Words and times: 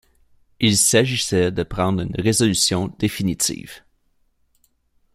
Il 0.59 0.79
s’agissait 0.79 1.51
de 1.51 1.61
prendre 1.61 2.01
une 2.01 2.15
résolution 2.19 2.87
définitive. 2.97 3.83